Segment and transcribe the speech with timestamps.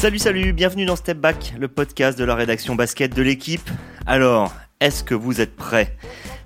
[0.00, 3.68] Salut, salut, bienvenue dans Step Back, le podcast de la rédaction basket de l'équipe.
[4.06, 5.94] Alors, est-ce que vous êtes prêts?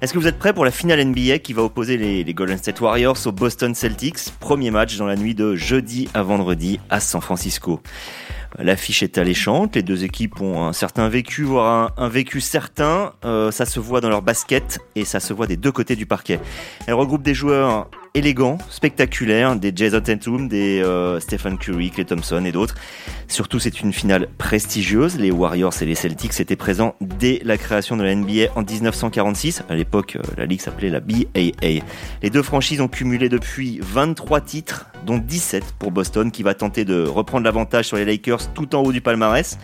[0.01, 2.81] Est-ce que vous êtes prêts pour la finale NBA qui va opposer les, Golden State
[2.81, 4.19] Warriors aux Boston Celtics?
[4.41, 7.81] Premier match dans la nuit de jeudi à vendredi à San Francisco.
[8.59, 13.13] L'affiche est alléchante, les deux équipes ont un certain vécu, voire un, vécu certain.
[13.25, 16.07] Euh, ça se voit dans leur basket et ça se voit des deux côtés du
[16.07, 16.41] parquet.
[16.89, 22.45] Elle regroupe des joueurs élégants, spectaculaires, des Jason Tatum, des euh, Stephen Curry, Clay Thompson
[22.45, 22.77] et d'autres.
[23.27, 25.19] Surtout, c'est une finale prestigieuse.
[25.19, 29.65] Les Warriors et les Celtics étaient présents dès la création de la NBA en 1946.
[29.69, 31.85] À l'époque, euh, la ligue s'appelait la BAA.
[32.23, 36.85] Les deux franchises ont cumulé depuis 23 titres, dont 17 pour Boston, qui va tenter
[36.85, 39.59] de reprendre l'avantage sur les Lakers tout en haut du palmarès.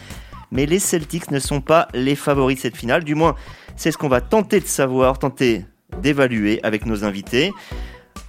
[0.51, 3.05] Mais les Celtics ne sont pas les favoris de cette finale.
[3.05, 3.37] Du moins,
[3.77, 5.65] c'est ce qu'on va tenter de savoir, tenter
[6.03, 7.53] d'évaluer avec nos invités.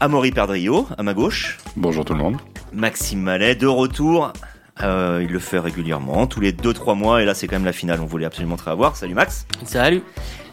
[0.01, 1.59] Amaury Perdrio, à ma gauche.
[1.77, 2.37] Bonjour tout le monde.
[2.73, 4.33] Maxime Mallet, de retour.
[4.81, 7.71] Euh, il le fait régulièrement, tous les 2-3 mois, et là c'est quand même la
[7.71, 8.95] finale, on voulait absolument te revoir.
[8.95, 9.45] Salut Max.
[9.63, 10.01] Salut.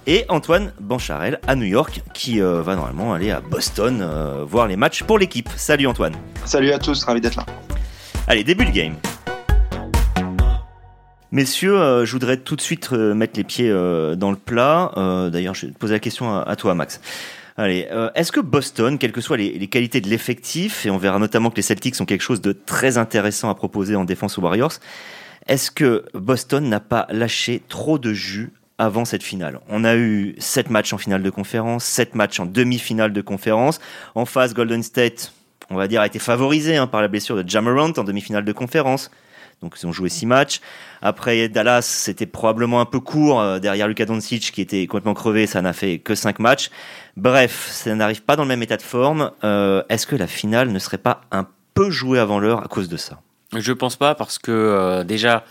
[0.06, 4.66] Et Antoine Bancharel à New York, qui euh, va normalement aller à Boston euh, voir
[4.66, 5.48] les matchs pour l'équipe.
[5.56, 6.14] Salut Antoine.
[6.44, 7.46] Salut à tous, ravi d'être là.
[8.26, 8.96] Allez, début de game.
[11.30, 14.92] Messieurs, euh, je voudrais tout de suite euh, mettre les pieds euh, dans le plat.
[15.30, 17.00] D'ailleurs, je vais te poser la question à, à toi, Max.
[17.58, 21.50] Allez, est-ce que Boston, quelles que soient les, qualités de l'effectif, et on verra notamment
[21.50, 24.74] que les Celtics sont quelque chose de très intéressant à proposer en défense aux Warriors,
[25.48, 29.58] est-ce que Boston n'a pas lâché trop de jus avant cette finale?
[29.68, 33.80] On a eu sept matchs en finale de conférence, sept matchs en demi-finale de conférence.
[34.14, 35.32] En face, Golden State,
[35.68, 38.52] on va dire, a été favorisé hein, par la blessure de Jamarant en demi-finale de
[38.52, 39.10] conférence.
[39.62, 40.60] Donc ils ont joué six matchs.
[41.02, 45.46] Après Dallas, c'était probablement un peu court euh, derrière Luka Doncic qui était complètement crevé,
[45.46, 46.70] ça n'a fait que cinq matchs.
[47.16, 49.32] Bref, ça n'arrive pas dans le même état de forme.
[49.42, 52.88] Euh, Est-ce que la finale ne serait pas un peu jouée avant l'heure à cause
[52.88, 53.20] de ça?
[53.56, 55.44] Je pense pas parce que euh, déjà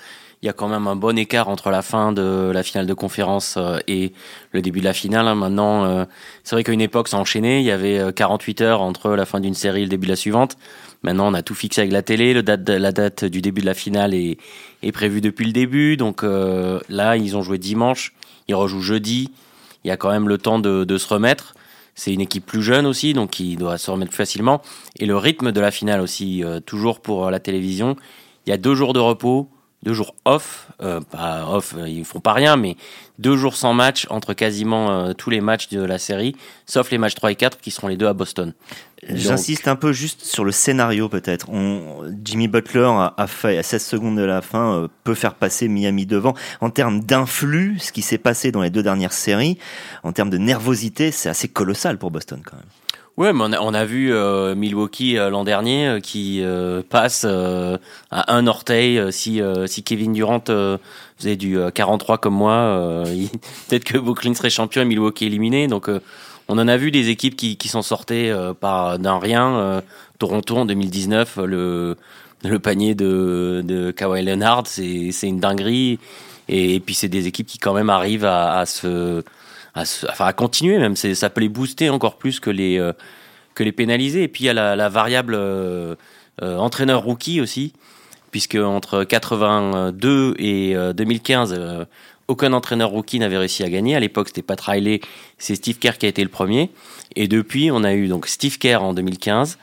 [0.43, 2.93] il y a quand même un bon écart entre la fin de la finale de
[2.93, 4.13] conférence et
[4.51, 5.27] le début de la finale.
[5.27, 5.33] Hein.
[5.33, 6.05] Maintenant,
[6.43, 7.61] c'est vrai qu'à une époque, ça enchaînait.
[7.61, 10.15] Il y avait 48 heures entre la fin d'une série et le début de la
[10.15, 10.55] suivante.
[11.03, 12.33] Maintenant, on a tout fixé avec la télé.
[12.33, 14.37] La date du début de la finale est,
[14.93, 15.97] prévue depuis le début.
[15.97, 18.13] Donc euh, là, ils ont joué dimanche.
[18.47, 19.31] Ils rejouent jeudi.
[19.83, 21.55] Il y a quand même le temps de, se remettre.
[21.95, 24.61] C'est une équipe plus jeune aussi, donc il doit se remettre plus facilement.
[24.99, 27.95] Et le rythme de la finale aussi, euh, toujours pour la télévision.
[28.45, 29.49] Il y a deux jours de repos,
[29.87, 32.75] deux jours off, euh, pas off, ils font pas rien, mais
[33.19, 36.97] deux jours sans match entre quasiment euh, tous les matchs de la série, sauf les
[36.97, 38.53] matchs 3 et 4 qui seront les deux à Boston.
[39.07, 41.47] J'insiste un peu juste sur le scénario peut-être.
[42.21, 45.69] Jimmy Butler a, a, fait à 16 secondes de la fin euh, peut faire passer
[45.69, 46.33] Miami devant.
[46.59, 49.57] En termes d'influx, ce qui s'est passé dans les deux dernières séries,
[50.03, 52.65] en termes de nervosité, c'est assez colossal pour Boston quand même.
[53.17, 56.83] Ouais, mais on a, on a vu euh, Milwaukee euh, l'an dernier euh, qui euh,
[56.87, 57.79] passe euh,
[58.11, 59.01] à un orteil.
[59.11, 60.43] si, si Kevin Durant
[61.17, 63.03] faisait du 43 comme moi,
[63.69, 65.67] peut-être que Brooklyn serait champion et Milwaukee éliminé.
[65.67, 65.89] Donc
[66.47, 69.81] on en a vu des équipes qui, qui s'en sortaient par d'un rien.
[70.19, 71.97] Toronto en 2019, le,
[72.43, 75.97] le panier de, de Kawhi Leonard, c'est une dinguerie.
[76.49, 79.23] Et, et puis c'est des équipes qui quand même arrivent à, à se
[79.77, 80.95] à, enfin, à continuer même.
[80.95, 82.93] Ça peut les booster encore plus que les, euh,
[83.55, 84.23] que les pénaliser.
[84.23, 85.95] Et puis il y a la, variable euh,
[86.41, 87.73] euh, entraîneur rookie aussi,
[88.31, 91.85] puisque entre 82 et 2015,
[92.27, 93.95] aucun entraîneur rookie n'avait réussi à gagner.
[93.95, 94.99] À l'époque, c'était Pat Riley,
[95.37, 96.71] c'est Steve Kerr qui a été le premier.
[97.15, 99.57] Et depuis, on a eu Steve Kerr en 2015,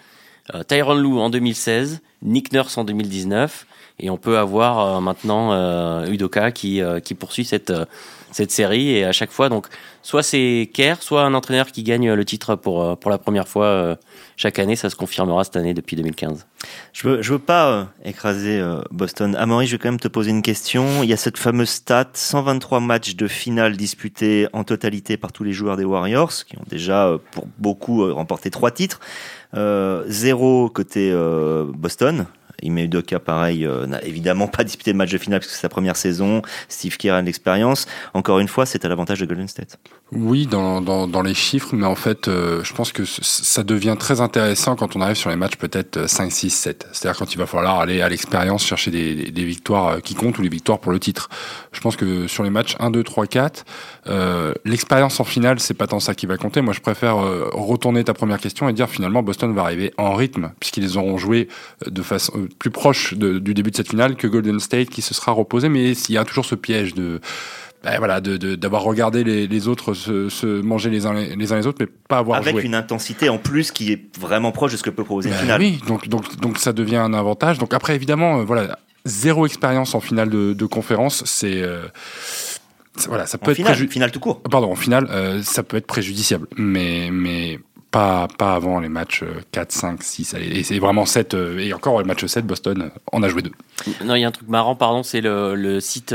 [0.69, 3.67] Tyron Lue en 2016, Nick Nurse en 2019.
[4.01, 7.73] Et on peut avoir maintenant Udoka qui, qui poursuit cette,
[8.35, 8.91] cette série.
[8.91, 9.69] Et à chaque fois, donc,
[10.03, 13.97] soit c'est Kerr, soit un entraîneur qui gagne le titre pour, pour la première fois
[14.37, 14.77] chaque année.
[14.77, 16.47] Ça se confirmera cette année depuis 2015.
[16.93, 19.37] Je veux, je veux pas écraser Boston.
[19.37, 21.03] Amaury, je vais quand même te poser une question.
[21.03, 25.45] Il y a cette fameuse stat 123 matchs de finale disputés en totalité par tous
[25.45, 29.01] les joueurs des Warriors, qui ont déjà, pour beaucoup, remporté trois titres.
[30.09, 31.15] zéro côté
[31.75, 32.27] Boston,
[32.65, 32.89] Ime
[33.25, 36.43] pareil, euh, n'a évidemment pas disputé de match de finale parce c'est sa première saison.
[36.69, 37.87] Steve Kerr a l'expérience.
[38.15, 39.79] Encore une fois, c'est à l'avantage de Golden State.
[40.13, 44.77] Oui, dans, les chiffres, mais en fait, euh, je pense que ça devient très intéressant
[44.77, 46.89] quand on arrive sur les matchs peut-être 5, 6, 7.
[46.93, 50.49] C'est-à-dire quand il va falloir aller à l'expérience chercher des, victoires qui comptent ou les
[50.49, 51.29] victoires pour le titre.
[51.73, 53.65] Je pense que sur les matchs 1, 2, 3, 4,
[54.07, 56.61] euh, l'expérience en finale, c'est pas tant ça qui va compter.
[56.61, 60.15] Moi, je préfère euh, retourner ta première question et dire finalement Boston va arriver en
[60.15, 61.49] rythme puisqu'ils auront joué
[61.87, 65.15] de façon plus proche de, du début de cette finale que Golden State qui se
[65.15, 65.69] sera reposé.
[65.69, 67.21] Mais il y a toujours ce piège de
[67.83, 71.67] ben voilà, d'avoir regardé les, les autres se, se, manger les uns les, uns les
[71.67, 72.65] autres, mais pas avoir avec joué.
[72.65, 75.61] une intensité en plus qui est vraiment proche de ce que peut proposer ben finale.
[75.61, 77.59] Oui, donc donc donc ça devient un avantage.
[77.59, 81.63] Donc après évidemment, euh, voilà, zéro expérience en finale de, conférence, c'est
[83.07, 84.41] voilà, ça peut être finale, finale tout court.
[84.41, 87.59] Pardon, en finale, ça peut être préjudiciable, mais mais
[87.95, 90.35] pas, pas avant les matchs 4, 5, 6.
[90.35, 91.35] Et c'est vraiment 7.
[91.35, 93.53] Euh, et encore, le match 7, Boston on a joué deux.
[94.05, 96.11] Non, il y a un truc marrant, pardon, c'est le, le, site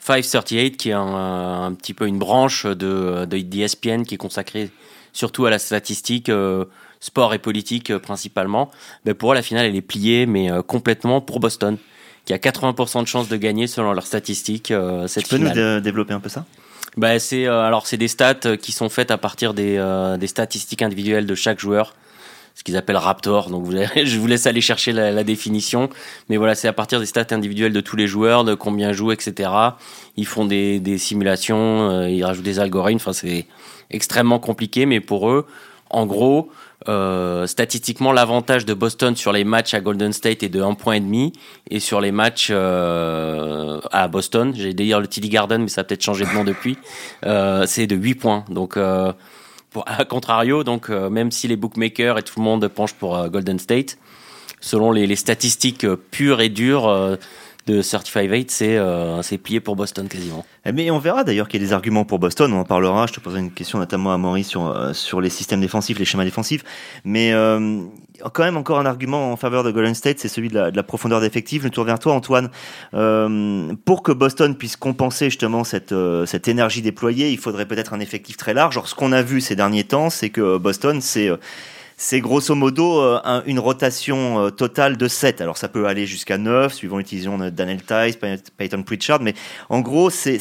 [0.00, 4.18] 538 euh, qui est un, un, petit peu une branche de, de d'ESPN qui est
[4.18, 4.70] consacrée
[5.12, 6.28] surtout à la statistique.
[6.28, 6.64] Euh,
[6.98, 8.70] sport et politique principalement,
[9.04, 11.76] mais pour eux, la finale, elle est pliée, mais complètement pour Boston,
[12.24, 14.72] qui a 80% de chances de gagner selon leurs statistiques.
[15.06, 16.46] cette tu peux nous développer un peu ça?
[16.96, 20.16] Bah, c'est euh, alors c'est des stats euh, qui sont faites à partir des, euh,
[20.16, 21.94] des statistiques individuelles de chaque joueur,
[22.54, 23.50] ce qu'ils appellent Raptor.
[23.50, 23.66] Donc
[24.04, 25.90] je vous laisse aller chercher la, définition,
[26.28, 29.12] mais voilà, c'est à partir des stats individuelles de tous les joueurs, de combien jouent,
[29.12, 29.50] etc.
[30.16, 32.96] Ils font des, des simulations, ils rajoutent des algorithmes.
[32.96, 33.46] Enfin, c'est
[33.90, 35.46] extrêmement compliqué, mais pour eux,
[35.90, 36.50] en gros,
[36.88, 40.94] euh, statistiquement, l'avantage de Boston sur les matchs à Golden State est de 1,5 point
[40.94, 41.32] et demi,
[41.70, 45.84] et sur les matchs euh, à Boston, j'ai d'ailleurs le TD Garden, mais ça a
[45.84, 46.78] peut-être changé de nom depuis,
[47.24, 48.44] euh, c'est de 8 points.
[48.48, 48.78] Donc,
[49.70, 53.58] pour, à contrario, donc même si les bookmakers et tout le monde penchent pour Golden
[53.58, 53.98] State,
[54.60, 57.18] selon les, les statistiques pures et dures
[57.66, 60.44] de 35-8, c'est euh, plié pour Boston quasiment.
[60.64, 63.06] Eh, mais on verra d'ailleurs qu'il y a des arguments pour Boston, on en parlera,
[63.06, 66.04] je te poserai une question notamment à Maurice sur, euh, sur les systèmes défensifs, les
[66.04, 66.62] schémas défensifs,
[67.04, 67.82] mais euh,
[68.32, 70.76] quand même encore un argument en faveur de Golden State, c'est celui de la, de
[70.76, 71.62] la profondeur d'effectif.
[71.62, 72.50] Je me tourne vers toi Antoine.
[72.94, 78.00] Euh, pour que Boston puisse compenser justement cette, cette énergie déployée, il faudrait peut-être un
[78.00, 78.74] effectif très large.
[78.74, 81.30] Genre, ce qu'on a vu ces derniers temps, c'est que Boston, c'est
[81.96, 85.40] c'est grosso modo euh, une rotation euh, totale de 7.
[85.40, 88.18] Alors ça peut aller jusqu'à 9, suivant l'utilisation de Daniel Tice,
[88.56, 89.34] Peyton Pritchard, mais
[89.70, 90.38] en gros, c'est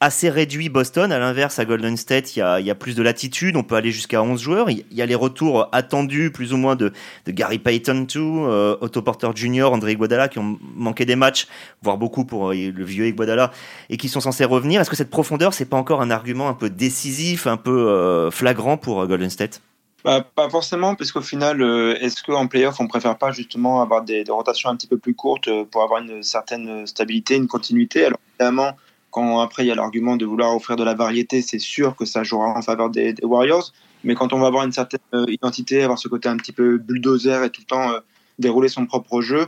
[0.00, 1.12] assez réduit Boston.
[1.12, 3.56] À l'inverse, à Golden State, il y, a, y a, plus de latitude.
[3.56, 4.68] On peut aller jusqu'à 11 joueurs.
[4.68, 6.92] Il y a les retours attendus, plus ou moins, de,
[7.26, 11.46] de Gary Payton, tout, euh, Otto Porter Jr., André Iguodala, qui ont manqué des matchs,
[11.82, 13.52] voire beaucoup pour le vieux Iguodala,
[13.88, 14.80] et qui sont censés revenir.
[14.80, 18.76] Est-ce que cette profondeur, c'est pas encore un argument un peu décisif, un peu flagrant
[18.76, 19.62] pour Golden State?
[20.04, 24.02] Bah, pas forcément, parce qu'au final, euh, est-ce qu'en playoff, on préfère pas justement avoir
[24.02, 27.46] des, des, rotations un petit peu plus courtes euh, pour avoir une certaine stabilité, une
[27.46, 28.04] continuité?
[28.06, 28.72] Alors évidemment,
[29.10, 32.04] quand après il y a l'argument de vouloir offrir de la variété, c'est sûr que
[32.04, 33.72] ça jouera en faveur des, des, Warriors.
[34.02, 36.78] Mais quand on va avoir une certaine euh, identité, avoir ce côté un petit peu
[36.78, 37.92] bulldozer et tout le temps
[38.40, 39.46] dérouler son propre jeu,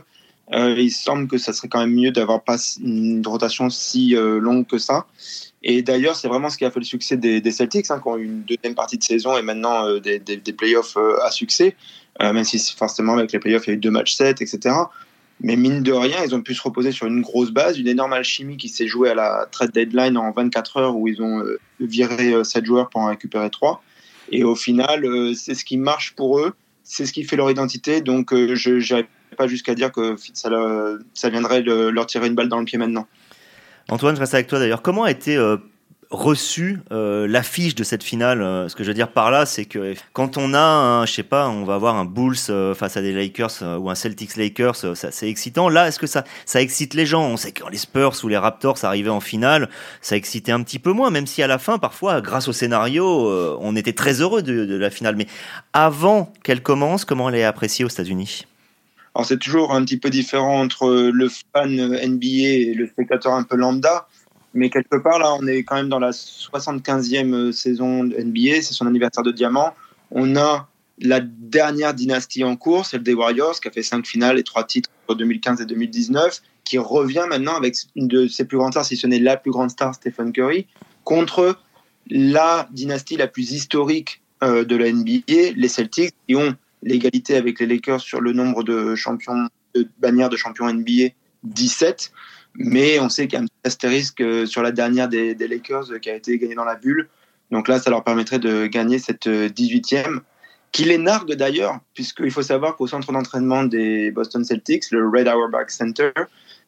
[0.51, 4.77] il semble que ça serait quand même mieux d'avoir pas une rotation si longue que
[4.77, 5.07] ça.
[5.67, 8.17] Et d'ailleurs, c'est vraiment ce qui a fait le succès des, Celtics, hein, qui ont
[8.17, 11.75] eu une deuxième partie de saison et maintenant euh, des, des, playoffs euh, à succès,
[12.21, 14.75] euh, même si forcément avec les playoffs, il y a eu deux matchs 7, etc.
[15.41, 18.13] Mais mine de rien, ils ont pu se reposer sur une grosse base, une énorme
[18.13, 21.43] alchimie qui s'est jouée à la trade deadline en 24 heures où ils ont
[21.79, 23.83] viré 7 joueurs pour en récupérer 3.
[24.31, 25.03] Et au final,
[25.35, 26.53] c'est ce qui marche pour eux,
[26.83, 27.99] c'est ce qui fait leur identité.
[27.99, 30.49] Donc je n'irai pas jusqu'à dire que ça,
[31.13, 33.05] ça viendrait leur tirer une balle dans le pied maintenant.
[33.89, 34.81] Antoine, je reste avec toi d'ailleurs.
[34.81, 35.57] Comment a été euh,
[36.09, 39.65] reçue euh, l'affiche de cette finale euh, Ce que je veux dire par là, c'est
[39.65, 42.35] que quand on a, un, je sais pas, on va avoir un Bulls
[42.73, 45.69] face à des Lakers ou un Celtics Lakers, c'est excitant.
[45.69, 47.23] Là, est-ce que ça, ça excite les gens?
[47.25, 49.69] On sait que quand les Spurs ou les Raptors arrivaient en finale,
[50.01, 53.05] ça excitait un petit peu moins, même si à la fin, parfois, grâce au scénario,
[53.61, 55.15] on était très heureux de, de la finale.
[55.15, 55.27] Mais
[55.73, 58.47] avant qu'elle commence, comment elle est appréciée aux États-Unis?
[59.15, 63.43] Alors c'est toujours un petit peu différent entre le fan NBA et le spectateur un
[63.43, 64.07] peu lambda,
[64.53, 68.85] mais quelque part là on est quand même dans la 75e saison NBA, c'est son
[68.87, 69.73] anniversaire de diamant.
[70.11, 70.67] On a
[70.99, 74.65] la dernière dynastie en cours, celle des Warriors, qui a fait cinq finales et trois
[74.65, 78.85] titres en 2015 et 2019, qui revient maintenant avec une de ses plus grandes stars,
[78.85, 80.67] si ce n'est la plus grande star, Stephen Curry,
[81.03, 81.57] contre
[82.09, 86.55] la dynastie la plus historique euh, de la NBA, les Celtics, qui ont
[86.85, 91.09] l'égalité avec les Lakers sur le nombre de champions, de bannières de champions NBA,
[91.43, 92.11] 17.
[92.57, 95.91] Mais on sait qu'il y a un petit astérisque euh, sur la dernière des, Lakers
[95.91, 97.09] euh, qui a été gagnée dans la bulle.
[97.51, 100.19] Donc là, ça leur permettrait de gagner cette 18e, euh,
[100.71, 105.27] qui les nargue d'ailleurs, puisqu'il faut savoir qu'au centre d'entraînement des Boston Celtics, le Red
[105.27, 106.11] Auerbach Center,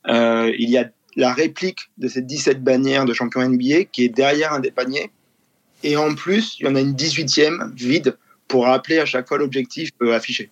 [0.08, 4.54] il y a la réplique de ces 17 bannières de champions NBA qui est derrière
[4.54, 5.12] un des paniers.
[5.84, 8.16] Et en plus, il y en a une 18e vide
[8.48, 10.50] pour rappeler à chaque fois l'objectif euh, affiché.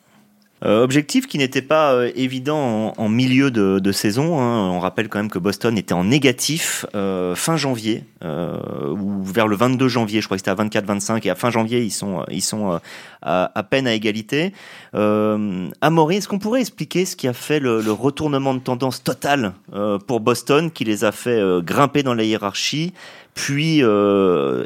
[0.63, 4.39] Euh, objectif qui n'était pas euh, évident en, milieu de, saison.
[4.39, 4.69] Hein.
[4.71, 9.87] On rappelle quand même que Boston était en négatif fin janvier, ou vers le 22
[9.87, 12.79] janvier, je crois que c'était à 24-25, et à fin janvier, ils sont, ils sont
[13.21, 14.53] à, peine à égalité.
[14.93, 19.53] Amaury, est-ce qu'on pourrait expliquer ce qui a fait le, le retournement de tendance total
[20.07, 22.93] pour Boston, qui les a fait grimper dans la hiérarchie,
[23.35, 23.81] puis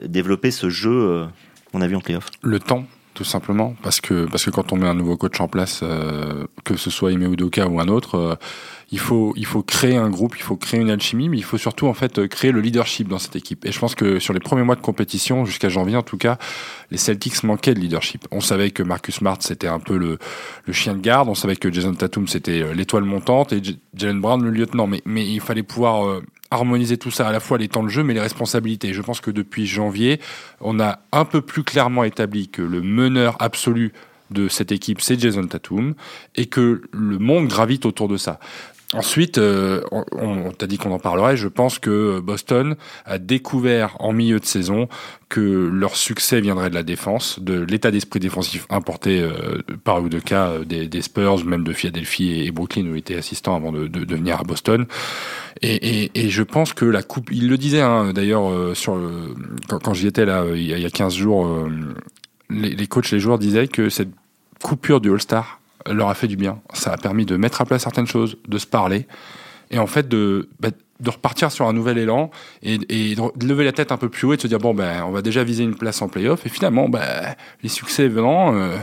[0.03, 1.25] développer ce jeu
[1.71, 2.27] qu'on a vu en playoff?
[2.41, 2.85] Le temps
[3.19, 6.47] tout simplement, parce que parce que quand on met un nouveau coach en place, euh,
[6.63, 8.35] que ce soit Ime Udoka ou un autre, euh,
[8.93, 11.57] il faut il faut créer un groupe, il faut créer une alchimie, mais il faut
[11.57, 13.65] surtout en fait créer le leadership dans cette équipe.
[13.65, 16.37] Et je pense que sur les premiers mois de compétition, jusqu'à janvier en tout cas,
[16.91, 18.25] les Celtics manquaient de leadership.
[18.31, 20.17] On savait que Marcus Smart c'était un peu le,
[20.65, 23.61] le chien de garde, on savait que Jason Tatum c'était euh, l'étoile montante et
[23.95, 27.57] Jalen Brown le lieutenant, mais mais il fallait pouvoir harmoniser tout ça, à la fois
[27.57, 28.93] les temps de jeu, mais les responsabilités.
[28.93, 30.19] Je pense que depuis janvier,
[30.61, 33.93] on a un peu plus clairement établi que le meneur absolu
[34.31, 35.95] de cette équipe, c'est Jason Tatum,
[36.35, 38.39] et que le monde gravite autour de ça.
[38.95, 41.37] Ensuite, euh, on, t'a dit qu'on en parlerait.
[41.37, 44.87] Je pense que Boston a découvert en milieu de saison
[45.29, 50.09] que leur succès viendrait de la défense, de l'état d'esprit défensif importé euh, par ou
[50.09, 53.71] de cas des, des, Spurs, même de Philadelphie et, Brooklyn où il était assistant avant
[53.71, 54.87] de, venir à Boston.
[55.61, 58.73] Et, je pense que la coupe, il le disait hein, d'ailleurs euh,
[59.67, 61.69] quand, quand j'y étais là il y a 15 jours, euh,
[62.49, 64.09] les coachs, les joueurs disaient que cette
[64.63, 66.61] coupure du All-Star leur a fait du bien.
[66.73, 69.07] Ça a permis de mettre à plat certaines choses, de se parler,
[69.71, 70.69] et en fait de, bah,
[70.99, 72.29] de repartir sur un nouvel élan
[72.61, 75.03] et, de lever la tête un peu plus haut et de se dire bon ben
[75.03, 78.75] on va déjà viser une place en playoff et finalement ben les succès venant euh,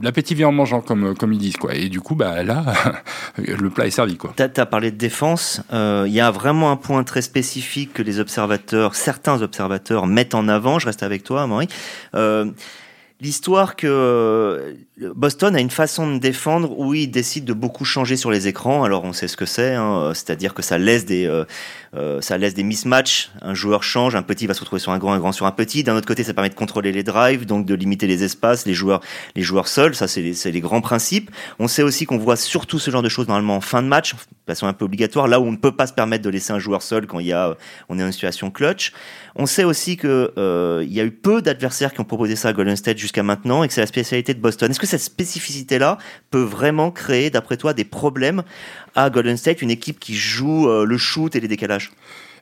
[0.00, 2.64] l'appétit vient en mangeant comme comme ils disent quoi et du coup bah là
[3.36, 4.32] le plat est servi quoi.
[4.36, 8.02] T'as as parlé de défense, il euh, y a vraiment un point très spécifique que
[8.02, 10.78] les observateurs, certains observateurs mettent en avant.
[10.78, 11.68] Je reste avec toi, Marie.
[12.14, 12.50] Euh,
[13.20, 14.74] l'histoire que euh,
[15.14, 18.82] Boston a une façon de défendre où il décide de beaucoup changer sur les écrans.
[18.82, 21.44] Alors on sait ce que c'est, hein, c'est-à-dire que ça laisse des euh,
[21.94, 23.30] euh, ça laisse des mismatchs.
[23.40, 25.52] Un joueur change, un petit va se retrouver sur un grand, un grand sur un
[25.52, 25.82] petit.
[25.82, 28.74] D'un autre côté, ça permet de contrôler les drives, donc de limiter les espaces, les
[28.74, 29.00] joueurs,
[29.36, 29.94] les joueurs seuls.
[29.94, 31.30] Ça, c'est les, les, grands principes.
[31.58, 34.14] On sait aussi qu'on voit surtout ce genre de choses normalement en fin de match,
[34.14, 36.52] de façon un peu obligatoire, là où on ne peut pas se permettre de laisser
[36.52, 37.56] un joueur seul quand il y a,
[37.88, 38.92] on est en une situation clutch.
[39.36, 42.48] On sait aussi que euh, il y a eu peu d'adversaires qui ont proposé ça
[42.48, 44.70] à Golden State jusqu'à maintenant et que c'est la spécialité de Boston.
[44.88, 45.98] Cette spécificité-là
[46.30, 48.42] peut vraiment créer, d'après toi, des problèmes
[48.94, 51.92] à Golden State, une équipe qui joue euh, le shoot et les décalages?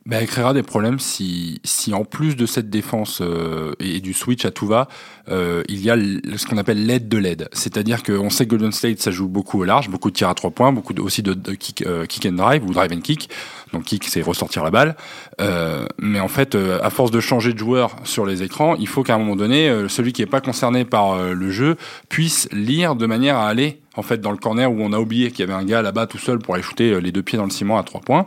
[0.06, 4.12] Ben, elle créera des problèmes si, si en plus de cette défense euh, et du
[4.12, 4.88] switch à tout va,
[5.28, 7.48] euh, il y a ce qu'on appelle l'aide de l'aide.
[7.52, 10.34] C'est-à-dire qu'on sait que Golden State, ça joue beaucoup au large, beaucoup de tirs à
[10.34, 13.00] trois points, beaucoup de, aussi de, de kick, euh, kick, and drive ou drive and
[13.00, 13.28] kick.
[13.72, 14.96] Donc kick, c'est ressortir la balle.
[15.40, 18.86] Euh, mais en fait, euh, à force de changer de joueur sur les écrans, il
[18.86, 21.76] faut qu'à un moment donné, euh, celui qui n'est pas concerné par le jeu
[22.08, 25.30] puisse lire de manière à aller en fait dans le corner où on a oublié
[25.30, 27.44] qu'il y avait un gars là-bas tout seul pour aller shooter les deux pieds dans
[27.44, 28.26] le ciment à trois points.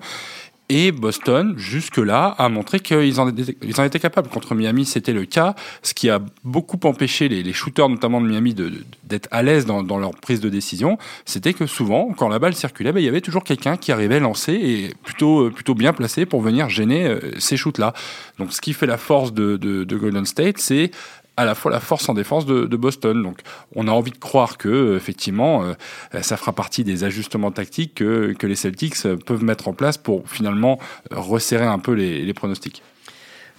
[0.71, 4.29] Et Boston, jusque-là, a montré qu'ils en, en étaient capables.
[4.29, 8.27] Contre Miami, c'était le cas, ce qui a beaucoup empêché les, les shooters, notamment de
[8.27, 10.99] Miami, d'être à l'aise dans, dans, leur prise de décision.
[11.25, 14.19] C'était que souvent, quand la balle circulait, ben, il y avait toujours quelqu'un qui arrivait
[14.19, 17.93] lancer et plutôt, plutôt bien placé pour venir gêner euh, ces shoots-là.
[18.37, 20.91] Donc, ce qui fait la force de, de, de Golden State, c'est
[21.39, 23.23] à la fois la force en défense de, Boston.
[23.23, 23.39] Donc,
[23.75, 27.95] on a envie de croire que euh, effectivement, euh, ça fera partie des ajustements tactiques
[27.95, 30.79] que, que, les Celtics euh, peuvent mettre en place pour finalement
[31.11, 32.83] resserrer un peu les, les pronostics.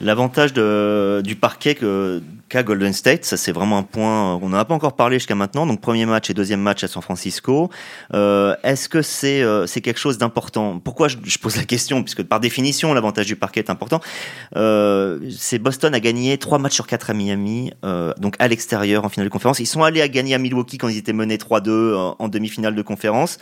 [0.02, 1.75] L'avantage du parquet
[2.50, 5.37] qu'a Golden State, ça c'est vraiment un point, on n'en a pas encore parlé jusqu'à
[5.37, 7.71] maintenant, donc premier match et deuxième match à San Francisco.
[8.12, 10.80] Euh, Est-ce que c'est euh, c'est quelque chose d'important?
[10.80, 12.02] Pourquoi je, pose la question?
[12.02, 14.00] Puisque par définition, l'avantage du parquet est important.
[14.57, 19.04] Euh, c'est Boston a gagné trois matchs sur quatre à Miami, euh, donc à l'extérieur
[19.04, 19.61] en finale de conférence.
[19.61, 22.83] Ils sont allés à gagner à Milwaukee quand ils étaient menés 3-2 en, demi-finale de
[22.83, 23.38] conférence.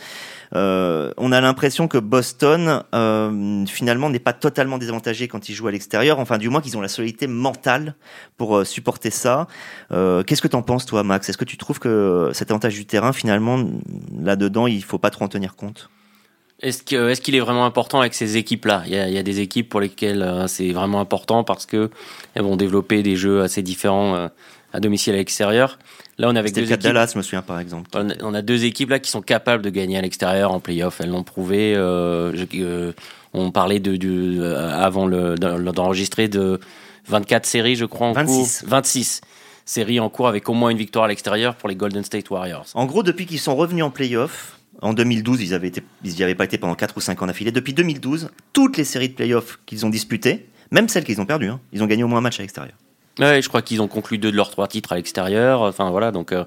[0.55, 5.67] Euh, on a l'impression que Boston euh, finalement n'est pas totalement désavantagé quand ils jouent
[5.67, 6.19] à l'extérieur.
[6.19, 7.95] Enfin, du moins qu'ils ont la solidité mentale
[8.37, 8.63] pour euh,
[9.09, 9.47] ça.
[9.91, 11.29] Euh, Qu'est-ce que t'en penses, toi, Max?
[11.29, 13.63] Est-ce que tu trouves que cet avantage du terrain, finalement,
[14.21, 15.89] là-dedans, il faut pas trop en tenir compte?
[16.61, 18.83] Est-ce qu'il est, qu est, vraiment important avec ces équipes-là?
[18.85, 21.89] Il, il, y a des équipes pour lesquelles euh, c'est vraiment important parce que
[22.35, 24.27] elles vont développer des jeux assez différents euh,
[24.73, 25.79] à domicile et à l'extérieur.
[26.17, 26.81] Là, on a avec deux équipes.
[26.81, 27.89] Dallas, je me souviens par exemple.
[27.93, 30.59] On a, on a, deux équipes là qui sont capables de gagner à l'extérieur en
[30.59, 30.99] playoff.
[30.99, 31.75] Elles l'ont prouvé.
[31.75, 32.91] Euh, je, euh,
[33.33, 36.59] on parlait de, de avant d'enregistrer de
[37.07, 38.59] 24 séries, je crois, en 26.
[38.59, 38.69] cours.
[38.69, 39.21] 26
[39.65, 42.65] séries en cours avec au moins une victoire à l'extérieur pour les Golden State Warriors.
[42.73, 46.23] En gros, depuis qu'ils sont revenus en playoff, en 2012, ils avaient été, ils n'y
[46.23, 47.51] avaient pas été pendant 4 ou 5 ans d'affilée.
[47.51, 51.49] Depuis 2012, toutes les séries de playoffs qu'ils ont disputées, même celles qu'ils ont perdues,
[51.49, 52.75] hein, ils ont gagné au moins un match à l'extérieur.
[53.19, 55.61] Ouais, je crois qu'ils ont conclu deux de leurs trois titres à l'extérieur.
[55.61, 56.45] Enfin voilà, donc euh,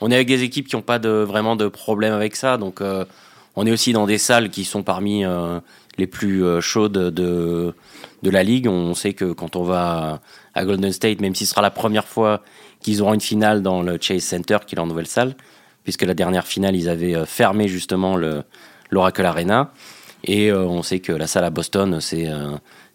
[0.00, 2.56] on est avec des équipes qui n'ont pas de, vraiment de problème avec ça.
[2.56, 3.04] Donc euh,
[3.54, 5.60] on est aussi dans des salles qui sont parmi euh,
[5.98, 7.74] les plus euh, chaudes de,
[8.22, 8.68] de la ligue.
[8.68, 10.20] On sait que quand on va
[10.54, 12.42] à Golden State, même si ce sera la première fois
[12.80, 15.34] qu'ils auront une finale dans le Chase Center, qui est leur nouvelle salle,
[15.84, 18.42] puisque la dernière finale, ils avaient fermé justement le
[18.90, 19.72] l'Oracle Arena.
[20.24, 22.28] Et on sait que la salle à Boston, c'est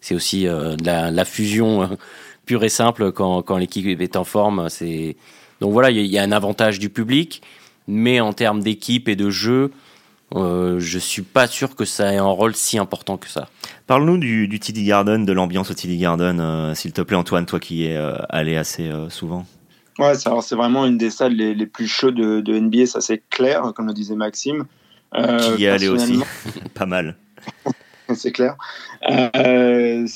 [0.00, 0.46] c'est aussi
[0.84, 1.96] la, la, fusion
[2.44, 4.68] pur et simple quand, quand l'équipe est en forme.
[4.68, 5.16] C'est
[5.60, 7.42] donc voilà, il y, a un avantage du public,
[7.86, 9.70] mais en termes d'équipe et de jeu,
[10.34, 13.48] euh, je suis pas sûr que ça ait un rôle si important que ça.
[13.86, 17.46] Parle-nous du, du TD Garden, de l'ambiance au TD Garden, euh, s'il te plaît, Antoine,
[17.46, 19.46] toi qui es euh, allé assez euh, souvent.
[19.98, 23.22] Ouais, c'est vraiment une des salles les, les plus chaudes de, de, NBA, ça c'est
[23.30, 24.66] clair, comme le disait Maxime.
[25.14, 26.20] qui y est allé aussi,
[26.74, 27.16] pas mal.
[28.14, 28.56] c'est clair.
[29.10, 30.06] Euh,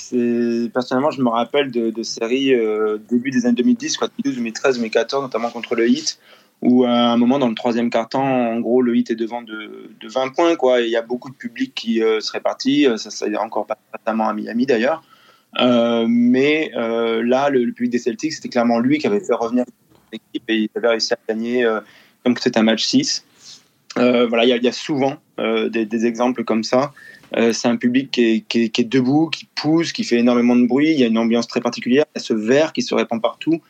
[0.72, 5.22] personnellement, je me rappelle de, de séries euh, début des années 2010, quoi, 2013, 2014,
[5.22, 6.18] notamment contre le Heat,
[6.62, 9.90] où à un moment dans le troisième quart-temps, en gros, le Heat est devant de,
[9.98, 10.80] de 20 points, quoi.
[10.82, 12.86] Il y a beaucoup de public qui euh, se répartit.
[12.86, 15.02] Euh, ça, ça est encore pas notamment à Miami d'ailleurs.
[15.58, 19.64] Euh, mais euh, là, le, public des Celtics, c'était clairement lui qui avait fait revenir
[20.12, 21.66] l'équipe et il avait réussi à gagner
[22.24, 23.24] que c'était un match 6.
[23.96, 26.92] voilà, il y, a, souvent des, exemples comme ça.
[27.34, 30.90] C'est un public qui est, qui, est, debout, qui pousse, qui fait énormément de bruit.
[30.90, 32.04] Il y a une ambiance très particulière.
[32.14, 33.60] Il y a ce vert qui se répand partout.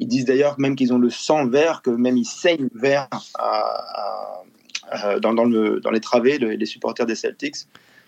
[0.00, 3.20] Ils disent d'ailleurs même qu'ils ont le sang vert, que même ils saignent vert à,
[3.38, 4.42] à,
[4.90, 7.66] à, dans, dans, le, dans, les travées, le, les supporters des Celtics.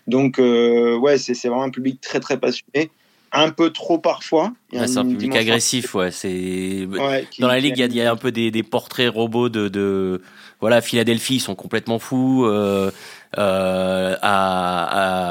[0.08, 2.90] Donc, euh, ouais, c'est vraiment un public très, très passionné.
[3.34, 4.52] Un peu trop parfois.
[4.72, 6.10] Ouais, c'est un public agressif, ouais.
[6.10, 9.48] C'est ouais, dans la ligue, il y, y, a un peu des, des portraits robots
[9.48, 10.20] de, de,
[10.60, 12.44] voilà, Philadelphie, ils sont complètement fous.
[12.44, 12.90] Euh,
[13.38, 15.21] euh, à,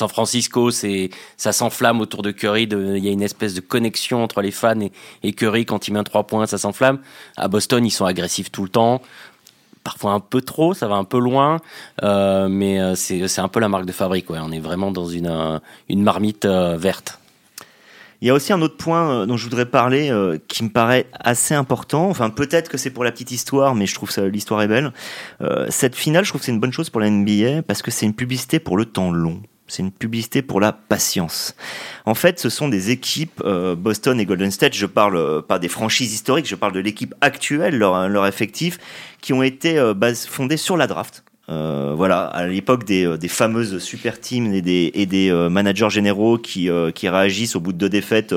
[0.00, 2.64] San Francisco, c'est ça s'enflamme autour de Curry.
[2.64, 4.80] Il y a une espèce de connexion entre les fans
[5.22, 6.98] et, Curry quand il met un trois points, ça s'enflamme.
[7.36, 9.02] À Boston, ils sont agressifs tout le temps
[9.82, 11.58] parfois un peu trop, ça va un peu loin,
[12.02, 14.28] euh, mais c'est un peu la marque de fabrique.
[14.28, 17.18] On est vraiment dans une, une marmite euh, verte.
[18.22, 20.68] Il y a aussi un autre point euh, dont je voudrais parler euh, qui me
[20.68, 22.08] paraît assez important.
[22.10, 24.92] Enfin, peut-être que c'est pour la petite histoire, mais je trouve que l'histoire est belle.
[25.40, 27.90] Euh, cette finale, je trouve que c'est une bonne chose pour la NBA parce que
[27.90, 29.40] c'est une publicité pour le temps long.
[29.70, 31.54] C'est une publicité pour la patience.
[32.04, 35.58] En fait, ce sont des équipes, euh, Boston et Golden State, je parle euh, pas
[35.58, 38.78] des franchises historiques, je parle de l'équipe actuelle, leur, leur effectif,
[39.20, 41.24] qui ont été euh, fondées sur la draft.
[41.50, 46.92] Euh, voilà, à l'époque des, fameuses super teams et des, euh, managers généraux qui, euh,
[46.92, 48.34] qui réagissent au bout de deux défaites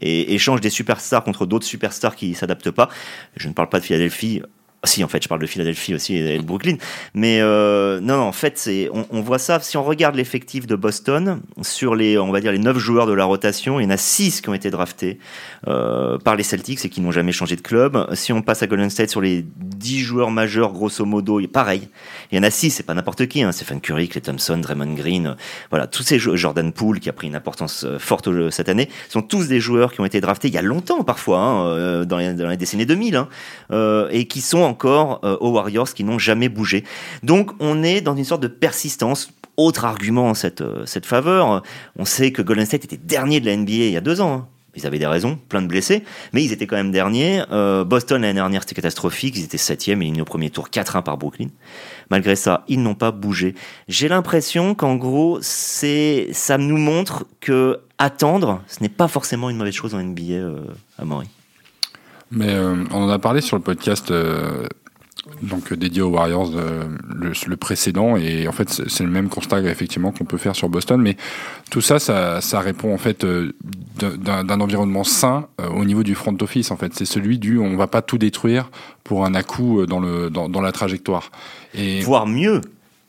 [0.00, 2.88] et échangent des superstars contre d'autres superstars qui s'adaptent pas.
[3.36, 4.42] Je ne parle pas de Philadelphie,
[4.84, 6.76] si, en fait, je parle de Philadelphie aussi et de Brooklyn.
[7.14, 9.58] Mais euh, non, en fait, c'est, on, voit ça.
[9.60, 13.12] Si on regarde l'effectif de Boston, sur les, on va dire, les 9 joueurs de
[13.12, 15.18] la rotation, il y en a 6 qui ont été draftés
[15.66, 18.08] euh, par les Celtics et qui n'ont jamais changé de club.
[18.14, 21.88] Si on passe à Golden State, sur les 10 joueurs majeurs, grosso modo, pareil.
[22.30, 23.42] Il y en a 6, c'est pas n'importe qui.
[23.42, 23.50] Hein.
[23.50, 25.36] Stephen Curry, Clay Thompson, Draymond Green.
[25.70, 28.88] Voilà, tous ces joueurs, Jordan Poole, qui a pris une importance euh, forte cette année,
[29.08, 32.04] sont tous des joueurs qui ont été draftés il y a longtemps, parfois, hein, euh,
[32.04, 33.28] dans, les, décennies 2000, hein,
[33.72, 36.84] euh, et qui sont encore euh, aux Warriors qui n'ont jamais bougé.
[37.22, 39.32] Donc on est dans une sorte de persistance.
[39.56, 41.64] Autre argument en cette, euh, cette faveur,
[41.98, 44.32] on sait que Golden State était dernier de la NBA il y a deux ans.
[44.32, 44.46] Hein.
[44.78, 47.42] Ils avaient des raisons, plein de blessés, mais ils étaient quand même derniers.
[47.50, 51.02] Euh, Boston l'année dernière c'était catastrophique, ils étaient septième et ils au premier tour 4-1
[51.02, 51.48] par Brooklyn.
[52.10, 53.54] Malgré ça, ils n'ont pas bougé.
[53.88, 59.56] J'ai l'impression qu'en gros, c'est ça nous montre que attendre, ce n'est pas forcément une
[59.56, 60.60] mauvaise chose en NBA euh,
[60.96, 61.28] à Maury.
[62.30, 64.66] Mais euh, on en a parlé sur le podcast euh,
[65.42, 68.16] donc dédié aux Warriors euh, le, le, précédent.
[68.16, 71.00] Et en fait c'est le même constat effectivement qu'on peut faire sur Boston.
[71.00, 71.16] Mais
[71.70, 73.52] tout ça ça, ça répond en fait euh,
[73.96, 76.94] d'un environnement sain euh, au niveau du front office en fait.
[76.94, 78.70] C'est celui du on va pas tout détruire
[79.04, 81.30] pour un à-coup dans le dans, dans la trajectoire
[81.74, 82.60] et voire mieux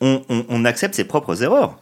[0.01, 1.77] on, on, on accepte ses propres erreurs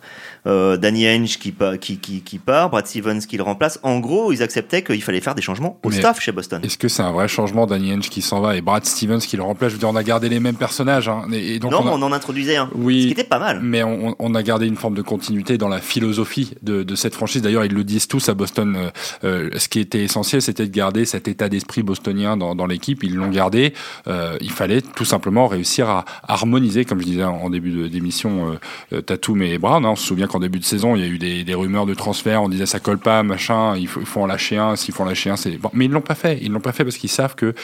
[0.48, 3.80] euh, Danny Ainge qui, qui, qui, qui, part, Brad Stevens qui le remplace.
[3.84, 6.62] En gros, ils acceptaient qu'il fallait faire des changements au Mais staff chez Boston.
[6.64, 9.38] Est-ce que c'est un vrai changement, Danny Ainge qui s'en va et Brad Stevens qui
[9.38, 9.70] le remplace?
[9.70, 11.10] Je veux dire, on a gardé les mêmes personnages.
[11.10, 11.92] Hein, et donc non, on, a...
[11.92, 12.70] on, en introduisait un.
[12.76, 13.60] Oui, ce qui était pas mal.
[13.62, 17.16] Mais on, on, a gardé une forme de continuité dans la philosophie de, de cette
[17.16, 17.42] franchise.
[17.42, 18.76] D'ailleurs, ils le disent tous à Boston.
[18.76, 18.90] Euh,
[19.24, 23.04] euh, ce qui était essentiel, c'était de garder cet état d'esprit bostonien dans, dans l'équipe.
[23.04, 23.74] Ils l'ont gardé.
[24.08, 28.58] Euh, il fallait tout simplement réussir à harmoniser, comme je disais en début d'émission,
[29.06, 29.86] Tatum et Brown.
[29.86, 29.92] Hein.
[29.92, 32.44] On se souvient qu'en début de saison, il y a eu des, rumeurs de transfert,
[32.44, 35.32] on disait ça colle pas, machin, il faut, en lâcher un, s'il faut en lâcher
[35.32, 35.72] un, c'est bon.
[35.74, 37.56] Mais ils l'ont pas fait, ils l'ont pas fait parce qu'ils savent que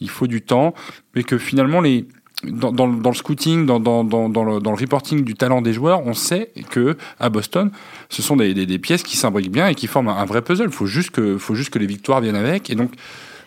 [0.00, 0.74] il faut du temps,
[1.14, 2.06] mais que finalement les
[2.44, 7.72] dans, le scouting, dans, le, reporting du talent des joueurs, on sait que à Boston,
[8.10, 10.66] ce sont des, pièces qui s'imbriquent bien et qui forment un, vrai puzzle.
[10.66, 12.70] Il faut juste que, faut juste que les victoires viennent avec.
[12.70, 12.92] Et donc,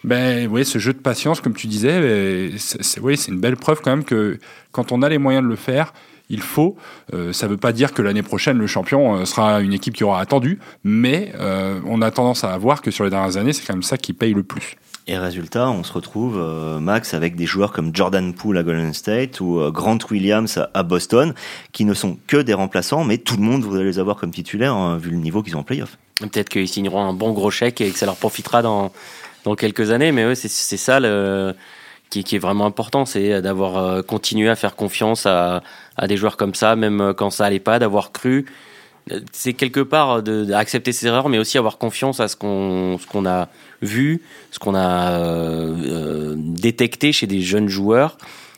[0.04, 3.92] ben oui, ce jeu de patience, comme tu disais, c'est oui, une belle preuve quand
[3.92, 4.40] même que
[4.74, 5.94] quand on a les moyens de le faire,
[6.32, 6.76] il faut.
[7.14, 9.94] Euh, ça ne veut pas dire que l'année prochaine, le champion euh, sera une équipe
[9.94, 13.54] qui aura attendu, mais euh, on a tendance à voir que sur les dernières années,
[13.54, 14.78] c'est quand même ça qui paye le plus.
[15.08, 18.94] Et résultat, on se retrouve, euh, Max, avec des joueurs comme Jordan Poole à Golden
[18.94, 21.34] State ou euh, Grant Williams à, Boston,
[21.72, 24.74] qui ne sont que des remplaçants, mais tout le monde voudrait les avoir comme titulaires,
[24.74, 25.98] hein, vu le niveau qu'ils ont en playoff.
[26.20, 28.92] Peut-être qu'ils signeront un bon gros chèque et que ça leur profitera dans,
[29.44, 30.12] dans quelques années.
[30.12, 31.56] Mais ouais, c'est c'est ça le,
[32.12, 35.64] qui, est vraiment important, c'est d'avoir euh, continué à faire confiance à,
[35.98, 38.46] à des joueurs comme ça, même quand ça allait pas, d'avoir cru.
[39.32, 43.50] C'est quelque part d'accepter ses erreurs, mais aussi avoir confiance à ce qu'on ce a
[43.82, 44.22] vu,
[44.52, 48.18] ce qu'on a euh, euh, détecté chez des jeunes joueurs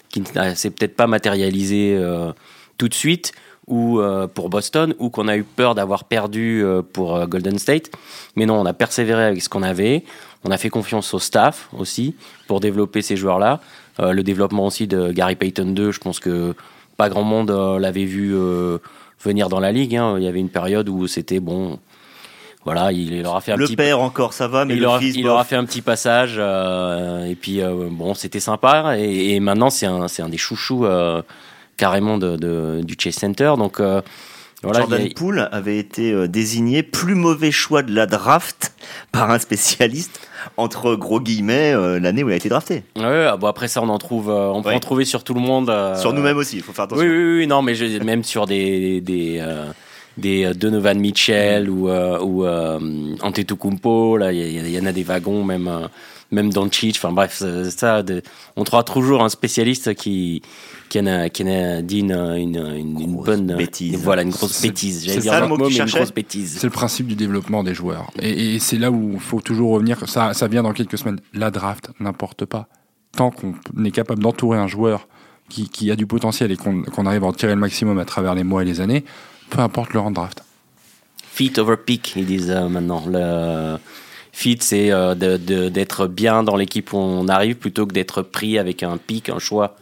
[0.09, 2.33] qui ne s'est peut-être pas matérialisé euh,
[2.77, 3.33] tout de suite
[3.67, 7.57] ou euh, pour Boston ou qu'on a eu peur d'avoir perdu euh, pour euh, Golden
[7.57, 7.91] State.
[8.35, 10.03] Mais non, on a persévéré avec ce qu'on avait.
[10.45, 12.15] On a fait confiance au staff aussi
[12.47, 13.59] pour développer ces joueurs-là.
[13.99, 16.53] Euh, le développement aussi de Gary Payton 2, je pense que
[16.97, 18.77] pas grand monde euh, l'avait vu euh,
[19.23, 19.95] venir dans la ligue.
[19.95, 20.15] hein.
[20.17, 21.79] Il y avait une période où c'était bon.
[22.65, 24.87] Voilà, il, il aura fait un Le petit père encore, ça va, mais il, le
[24.87, 27.59] aura, fils, il aura fait un petit passage et puis
[27.91, 30.85] bon c'était sympa et, et maintenant c'est un, un des chouchous
[31.75, 33.81] carrément de, de- du Chase Center donc
[34.63, 38.73] voilà Jordan a- Poole avait été euh, désigné plus mauvais choix de la draft
[39.11, 40.19] par un spécialiste
[40.57, 42.83] entre gros guillemets euh, l'année où il a été drafté.
[42.97, 44.75] Ouais, ah bon, après ça on en trouve euh, on peut Ouais.
[44.75, 47.05] en trouver sur tout le monde euh, Sur nous-mêmes aussi, il faut faire attention.
[47.05, 49.41] oui, oui oui non mais je- même sur des des
[50.17, 52.45] des Donovan Mitchell ou ou
[53.21, 55.89] Antetokounmpo là il y, en a des wagons même
[56.31, 58.21] même Doncic enfin bref ça, de-
[58.55, 60.41] on trouvera toujours un spécialiste qui
[61.05, 63.95] a, qui en a dit une, une, une, bonne bêtise.
[63.97, 65.05] Voilà, une grosse bêtise.
[65.05, 66.57] J'allais c'est dire ça le mot que tu cherchais grosse bêtise.
[66.59, 68.11] C'est le principe du développement des joueurs.
[68.19, 70.07] Et, et c'est là où il faut toujours revenir.
[70.07, 71.19] Ça, ça vient dans quelques semaines.
[71.33, 72.67] La draft n'importe pas.
[73.15, 73.53] Tant qu'on
[73.83, 75.07] est capable d'entourer un joueur
[75.49, 78.05] qui, qui a du potentiel et qu'on qu'on arrive à en tirer le maximum à
[78.05, 79.03] travers les mois et les années,
[79.49, 80.43] peu importe le rang de draft.
[81.21, 83.03] Fit over pick, ils disent euh, maintenant.
[83.07, 83.77] Le
[84.31, 88.83] fit, c'est euh, d'être bien dans l'équipe où on arrive plutôt que d'être pris avec
[88.83, 89.75] un pic, un choix.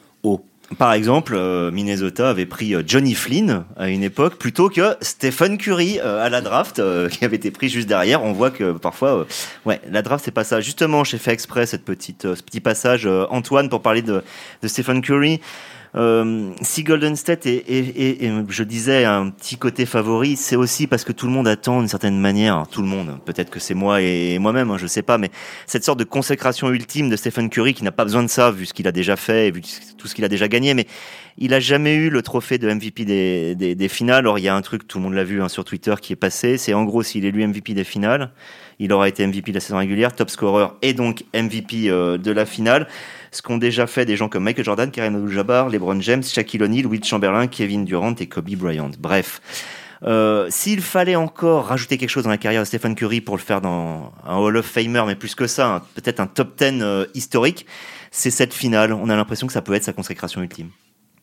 [0.78, 5.58] Par exemple, euh, Minnesota avait pris euh, Johnny Flynn à une époque plutôt que Stephen
[5.58, 6.82] Curry euh, à la draft
[7.12, 8.24] qui avait été pris juste derrière.
[8.24, 9.26] On voit que parfois,
[9.66, 10.62] ouais, la draft c'est pas ça.
[10.62, 14.24] Justement, j'ai fait exprès cette petite, ce petit passage Antoine pour parler de,
[14.62, 15.42] de Stephen Curry.
[15.95, 20.88] Euh, si Golden State est, est- est- je disais, un petit côté favori, c'est aussi
[20.88, 23.73] parce que tout le monde attend d'une certaine manière, tout le monde, peut-être que c'est
[23.73, 25.30] moi et moi-même, hein, je sais pas, mais
[25.67, 28.65] cette sorte de consécration ultime de Stephen Curry qui n'a pas besoin de ça vu
[28.65, 29.62] ce qu'il a déjà fait et vu
[29.97, 30.88] tout ce qu'il a déjà gagné, mais
[31.38, 34.27] il a jamais eu le trophée de MVP des, des, des finales.
[34.27, 36.13] Or, il y a un truc, tout le monde l'a vu hein, sur Twitter, qui
[36.13, 36.58] est passé.
[36.58, 38.32] C'est en gros, s'il est élu MVP des finales,
[38.80, 42.32] il aura été MVP de la saison régulière, top scorer et donc MVP euh, de
[42.32, 42.88] la finale.
[43.32, 46.86] Ce qu'ont déjà fait des gens comme Michael Jordan, Kareem Abdul-Jabbar, LeBron James, Shaquille O'Neal,
[46.86, 48.91] Will Chamberlain, Kevin Durant et Kobe Bryant.
[49.00, 49.41] Bref.
[50.04, 53.41] Euh, S'il fallait encore rajouter quelque chose dans la carrière de Stephen Curry pour le
[53.41, 56.82] faire dans un Hall of Famer, mais plus que ça, un- peut-être un top 10
[56.82, 57.65] euh, historique,
[58.10, 58.91] c'est cette finale.
[58.94, 60.70] On a l'impression que ça peut être sa consécration ultime.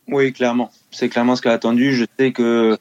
[0.06, 0.70] Oui, clairement.
[0.92, 1.92] C'est clairement ce qu'a attendu.
[1.92, 2.78] Je sais que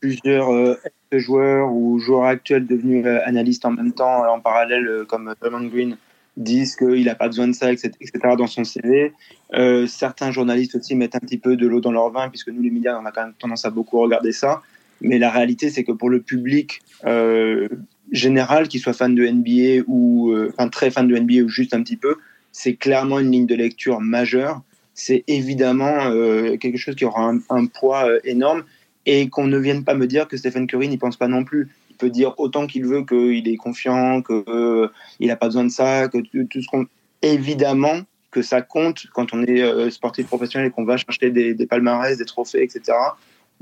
[0.00, 0.76] plusieurs euh,
[1.12, 5.96] ex-joueurs ou joueurs actuels devenus euh, analystes en même temps, en parallèle, comme Draymond Green,
[6.36, 7.90] disent qu'il n'a pas besoin de ça, etc.,
[8.36, 9.12] dans son CV.
[9.54, 12.62] Euh, certains journalistes aussi mettent un petit peu de l'eau dans leur vin, puisque nous,
[12.62, 14.62] les médias, on a quand même tendance à beaucoup regarder ça.
[15.00, 17.68] Mais la réalité, c'est que pour le public euh,
[18.12, 21.74] général, qu'il soit fan de NBA ou euh, enfin très fan de NBA ou juste
[21.74, 22.16] un petit peu,
[22.52, 24.62] c'est clairement une ligne de lecture majeure
[24.98, 26.10] c'est évidemment
[26.58, 28.64] quelque chose qui aura un, un poids énorme
[29.04, 31.68] et qu'on ne vienne pas me dire que Stephen Curry n'y pense pas non plus.
[31.96, 36.08] Il peut dire autant qu'il veut qu'il est confiant, qu'il n'a pas besoin de ça,
[36.08, 36.86] que tout, ce qu'on.
[37.22, 41.54] Évidemment que ça compte quand on est euh, sportif professionnel et qu'on va chercher des,
[41.66, 42.92] palmarès, des trophées, etc.,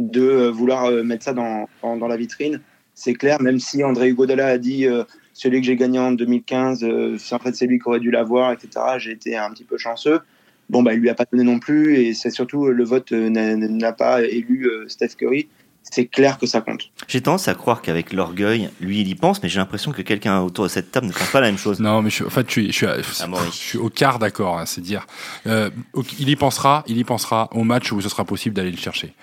[0.01, 2.61] de euh, vouloir euh, mettre ça dans, dans, la vitrine.
[2.95, 6.83] C'est clair, même si André Godala a dit euh, celui que j'ai gagné en 2015,
[6.83, 8.69] euh, en fait c'est lui qui aurait dû l'avoir, etc.,
[8.99, 10.21] j'ai été un petit peu chanceux
[10.69, 13.13] bon bah il lui a pas donné non plus et c'est surtout euh, le vote
[13.13, 15.49] euh, n'a- pas élu euh, Steph Curry
[15.95, 19.43] c'est clair que ça compte J'ai tendance à croire qu'avec l'orgueil, lui, il y pense,
[19.43, 21.81] mais j'ai l'impression que quelqu'un autour de cette table ne pense pas la même chose.
[21.81, 23.89] Non, mais je, suis- en fait, je suis, je suis, à- Ah, je suis au
[23.91, 25.07] quart d'accord, hein, c'est dire.
[25.47, 25.71] Euh,
[26.19, 29.15] il y pensera, il y pensera au match où ce sera possible d'aller le chercher.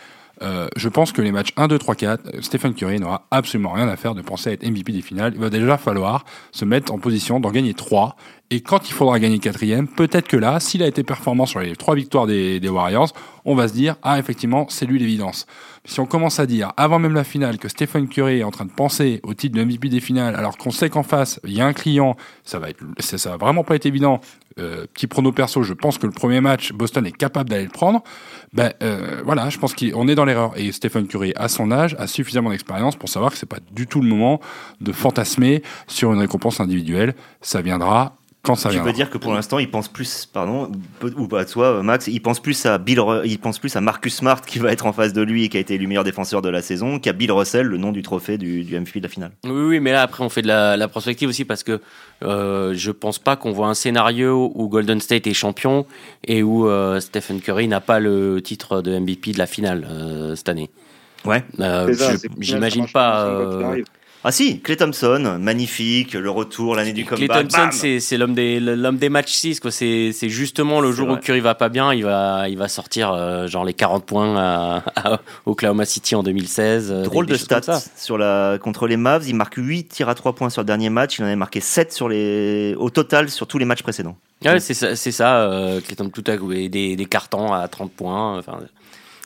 [0.41, 3.73] Euh, je pense que les matchs 1, 2, 3, 4, euh, Stephen Curry n'aura absolument
[3.73, 5.33] rien à faire de penser à être MVP des finales.
[5.35, 8.15] Il va déjà falloir se mettre en position d'en gagner 3.
[8.53, 11.73] Et quand il faudra gagner quatrième, peut-être que là, s'il a été performant sur les
[11.77, 13.13] trois victoires des, Warriors,
[13.45, 15.47] on va se dire, ah, effectivement, c'est lui l'évidence.
[15.85, 18.65] Si on commence à dire, avant même la finale, que Stephen Curry est en train
[18.65, 21.61] de penser au titre de MVP des finales, alors qu'on sait qu'en face, il y
[21.61, 24.19] a un client, ça va être, ça, ça va vraiment pas être évident.
[24.59, 27.69] Euh, petit prono perso, je pense que le premier match, Boston est capable d'aller le
[27.69, 28.03] prendre.
[28.51, 30.51] Ben euh, voilà, je pense qu'on est dans l'erreur.
[30.57, 33.87] Et Stephen Curry, à son âge, a suffisamment d'expérience pour savoir que c'est pas du
[33.87, 34.41] tout le moment
[34.81, 37.15] de fantasmer sur une récompense individuelle.
[37.39, 38.91] Ça viendra quand ça Tu viendra.
[38.91, 40.71] peux dire que pour l'instant, il pense plus, pardon,
[41.15, 44.15] ou pas à toi, Max, il pense plus à Bill, il pense plus à Marcus
[44.15, 46.41] Smart qui va être en face de lui et qui a été élu meilleur défenseur
[46.41, 49.09] de la saison, qu'à Bill Russell, le nom du trophée du, du MVP de la
[49.09, 49.31] finale.
[49.45, 51.81] Oui, oui, mais là après on fait de la, la prospective aussi parce que
[52.23, 55.85] euh, je pense pas qu'on voit un scénario où Golden State est champion
[56.27, 60.35] et où euh, Stephen Curry n'a pas le titre de MVP de la finale euh,
[60.35, 60.69] cette année.
[61.25, 61.43] Ouais.
[61.59, 63.27] Euh, je- J'imagine pas.
[64.23, 67.47] Ah si, Clay Thompson, magnifique, le retour, l'année du Clay comeback.
[67.47, 67.57] Thompson,
[67.87, 69.71] bam c'est l'homme des l'homme des matchs 6 quoi.
[69.71, 71.21] C'est justement le jour où vrai.
[71.21, 74.83] Curry va pas bien, il va il va sortir euh, genre les 40 points à,
[74.95, 76.91] à Oklahoma City en 2016.
[76.91, 79.27] euh, Drôle des- de des stats sur la, contre les Mavs.
[79.27, 81.17] Il marque 8 tirs à 3 points sur le dernier match.
[81.17, 84.17] Il en avait marqué 7 sur les, au total sur tous les matchs précédents.
[84.45, 87.53] Ouais, c'est ça, c'est ça euh, Clay Thompson, tout à coup et des des cartons
[87.53, 88.37] à 30 points.
[88.37, 88.59] Enfin,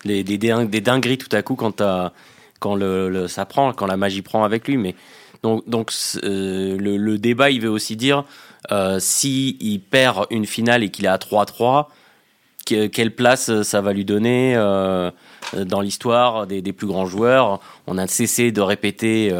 [0.05, 2.13] les, des, des dingueries tout à coup quand t'as-
[2.59, 4.77] quand le, ça prend, quand la magie prend avec lui.
[4.77, 4.95] Mais
[5.43, 5.91] donc donc
[6.23, 8.23] euh, le, débat, il veut aussi dire
[8.71, 11.87] euh, si il perd une finale et qu'il est à 3-3.
[12.65, 15.11] que- quelle place euh, ça va lui donner euh,
[15.55, 17.59] dans l'histoire des, des plus grands joueurs?
[17.85, 19.31] On a cessé de répéter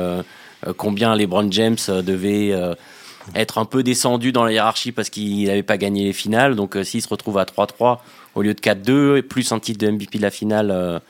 [0.78, 2.54] combien LeBron James devait
[3.34, 6.56] être un peu descendu dans la hiérarchie parce qu'il n'avait pas gagné les finales.
[6.56, 7.97] Donc s'il se retrouve à 3-3
[8.36, 11.01] au lieu de 4-2, et plus un titre de MVP de la finale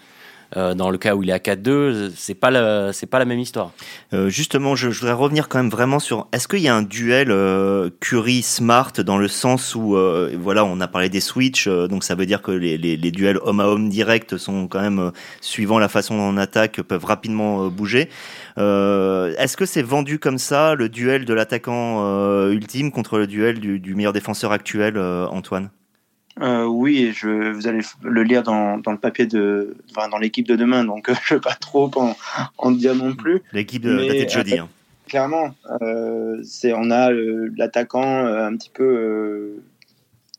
[0.55, 3.39] dans le cas où il est à 4-2, c'est pas, la- c'est pas la même
[3.39, 3.71] histoire.
[4.13, 6.27] Euh, justement, je, je voudrais revenir quand même vraiment sur.
[6.31, 10.79] Est-ce qu'il y a un duel euh, Curry-Smart dans le sens où, euh, voilà, on
[10.81, 13.59] a parlé des switches, euh, donc ça veut dire que les, les, les duels homme
[13.59, 17.65] à homme directs sont quand même, euh, suivant la façon dont on attaque, peuvent rapidement
[17.65, 18.09] euh, bouger.
[18.57, 23.27] Euh, Est-ce que c'est vendu comme ça, le duel de l'attaquant euh, ultime contre le
[23.27, 25.69] duel du, du meilleur défenseur actuel, euh, Antoine?
[26.41, 30.17] Euh, oui, et je, vous allez le lire dans, dans le papier de, enfin, dans
[30.17, 32.15] l'équipe de demain, donc je ne vais pas trop en,
[32.57, 33.41] en dire non plus.
[33.53, 34.57] L'équipe de de jeudi.
[34.57, 34.67] hein.
[35.07, 39.63] Clairement, euh, c'est on a euh, l'attaquant euh, un petit peu euh,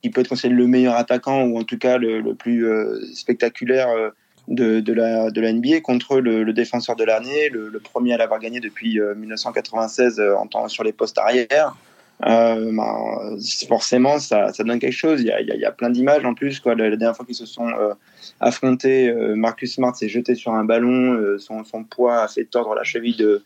[0.02, 3.00] qui peut être considéré le meilleur attaquant ou en tout cas le, le plus euh,
[3.14, 4.10] spectaculaire euh,
[4.48, 8.12] de, de, la, de la NBA contre le, le défenseur de l'année, le, le premier
[8.14, 11.74] à l'avoir gagné depuis euh, 1996 euh, en temps, sur les postes arrière.
[12.24, 13.36] Euh, ben,
[13.68, 15.20] forcément, ça, donne quelque chose.
[15.20, 16.60] Il y a, plein d'images en plus.
[16.60, 16.74] Quoi.
[16.74, 17.94] La, dernière fois qu'ils se sont euh,
[18.40, 21.38] affrontés, euh, Marcus Smart s'est jeté sur un ballon.
[21.38, 23.42] son, poids a fait tordre la cheville de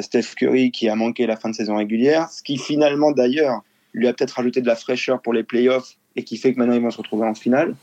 [0.00, 2.30] Steph Curry qui a manqué la fin de saison régulière.
[2.30, 6.22] Ce qui finalement, d'ailleurs, lui a peut-être rajouté de la fraîcheur pour les playoffs et
[6.22, 7.74] qui fait que maintenant ils vont se retrouver en finale.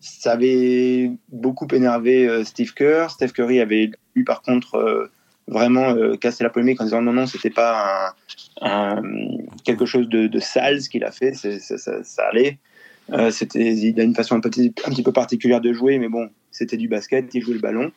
[0.00, 3.10] Ça avait beaucoup énervé Steve Kerr.
[3.10, 5.10] Steph Curry avait lui par contre
[5.48, 8.14] vraiment euh, cassé la polémique en disant non non c'était pas
[9.64, 12.58] quelque chose de, sale ce qu'il a fait, ça, allait.
[13.12, 16.76] Euh, c'était il a une façon un petit, peu particulière de jouer, mais bon c'était
[16.76, 17.90] du basket, il jouait le ballon.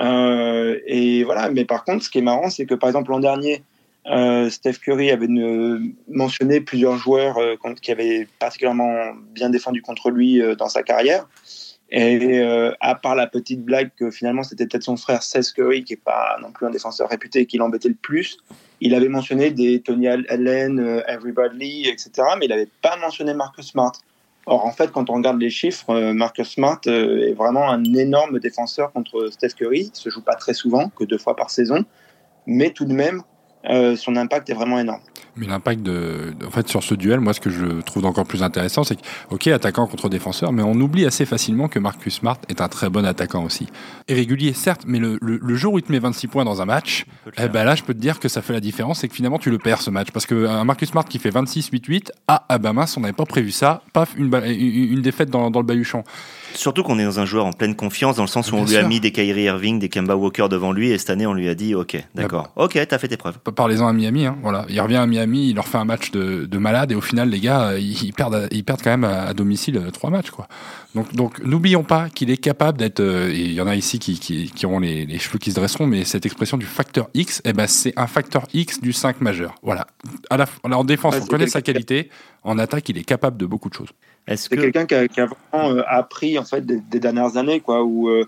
[0.00, 3.20] Euh, et voilà, mais par contre ce qui est marrant c'est que par exemple l'an
[3.20, 3.62] dernier
[4.50, 5.28] Steph Curry avait
[6.08, 7.38] mentionné plusieurs joueurs
[7.80, 11.26] qui avaient particulièrement bien défendu contre lui dans sa carrière.
[11.96, 15.84] Et euh, à part la petite blague que finalement c'était peut-être son frère Seth Curry,
[15.84, 18.38] qui est pas non plus un défenseur réputé et qui l'embêtait le plus,
[18.80, 22.10] il avait mentionné des Tony Allen, euh, Avery Bradley, etc.
[22.40, 23.92] Mais il n'avait pas mentionné Marcus Smart.
[24.46, 28.40] Or, en fait, quand on regarde les chiffres, euh, Marcus Smart est vraiment un énorme
[28.40, 29.92] défenseur contre Steph Curry.
[29.94, 31.84] Il se joue pas très souvent, que deux fois par saison,
[32.48, 33.22] mais tout de même,
[33.68, 35.00] euh, son impact est vraiment énorme.
[35.36, 38.42] Mais l'impact de, en fait, sur ce duel, moi, ce que je trouve encore plus
[38.42, 42.38] intéressant, c'est que, ok, attaquant contre défenseur, mais on oublie assez facilement que Marcus Smart
[42.48, 43.66] est un très bon attaquant aussi.
[44.08, 46.66] Irrégulier, certes, mais le, le, le jour où il te met 26 points dans un
[46.66, 49.14] match, eh ben là, je peux te dire que ça fait la différence et que
[49.14, 50.12] finalement, tu le perds ce match.
[50.12, 53.26] Parce que un Marcus Smart qui fait 26-8-8, ah, ah bah mince, on n'avait pas
[53.26, 56.04] prévu ça, paf, une, une défaite dans, dans le baluchon.
[56.54, 58.66] Surtout qu'on est dans un joueur en pleine confiance, dans le sens où Bien on
[58.66, 61.34] lui a mis des Kyrie Irving, des Kemba Walker devant lui, et cette année on
[61.34, 63.38] lui a dit ok, d'accord, ok, t'as fait tes preuves.
[63.40, 64.64] Parlez-en à Miami, hein, voilà.
[64.68, 67.28] Il revient à Miami, il leur fait un match de, de malade et au final,
[67.28, 70.30] les gars, euh, ils, perdent, ils perdent quand même à, à domicile euh, trois matchs,
[70.30, 70.46] quoi.
[70.94, 73.00] Donc, donc n'oublions pas qu'il est capable d'être.
[73.00, 75.50] euh, et il y en a ici qui, qui, qui auront les, les cheveux qui
[75.50, 78.92] se dresseront, mais cette expression du facteur X, eh ben, c'est un facteur X du
[78.92, 79.54] 5 majeur.
[79.62, 79.86] Voilà.
[80.30, 82.10] À la, alors, en défense, Ouais, on connaît sa qualité.
[82.44, 83.88] En attaque, il est capable de beaucoup de choses.
[84.26, 87.00] Est-ce C'est que quelqu'un qui a, qui a vraiment euh, appris en fait des, des
[87.00, 88.24] dernières années, quoi, où euh,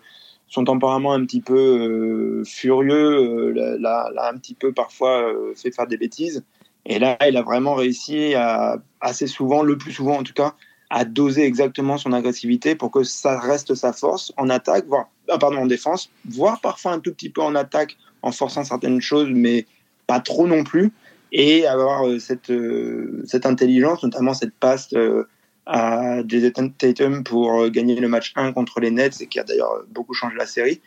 [0.48, 5.96] son tempérament un petit peu euh, furieux l'a- un petit peu parfois fait faire des
[5.96, 6.44] bêtises.
[6.84, 10.54] Et là, il a vraiment réussi à assez souvent, le plus souvent en tout cas,
[10.88, 15.38] à doser exactement son agressivité pour que ça reste sa force en attaque, voire ah,
[15.38, 19.28] pardon en défense, voire parfois un tout petit peu en attaque en forçant certaines choses,
[19.32, 19.66] mais
[20.06, 20.92] pas trop non plus,
[21.32, 24.92] et avoir euh, cette euh, cette intelligence, notamment cette passe.
[24.94, 25.26] euh,
[25.66, 29.44] à Jason Tatum pour euh, gagner le match 1 contre les Nets et qui a
[29.44, 30.80] d'ailleurs euh, beaucoup changé la série.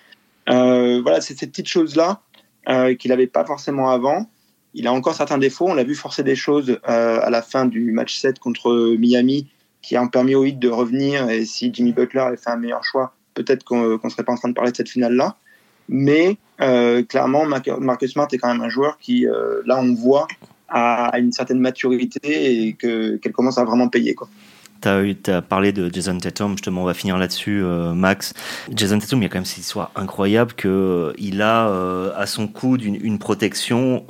[0.48, 2.22] Euh, voilà, c'est ces petites choses-là
[3.00, 4.30] qu'il n'avait pas forcément avant.
[4.76, 5.70] il a encore certains défauts.
[5.70, 9.48] On l'a vu forcer des choses à la fin du match 7 contre Miami
[9.82, 11.32] qui ont permis au Heat de revenir.
[11.32, 14.36] Et si Jimmy Butler avait fait un meilleur choix, peut-être qu'on ne serait pas en
[14.36, 15.36] train de parler de cette finale-là.
[15.88, 17.46] Mais clairement,
[17.80, 19.26] Marcus Smart est quand même un joueur qui,
[19.66, 20.28] là, on voit,
[20.68, 24.14] a, une certaine maturité et qu'elle commence à vraiment payer.
[24.14, 24.30] Quoi.
[24.82, 28.34] Tu as, parlé de Jason Tatum, justement, on va finir là-dessus, euh, Max.
[28.74, 32.26] Jason Tatum, il y a quand même cette histoire incroyable qu'il euh, a euh, à
[32.26, 34.06] son coude une, protection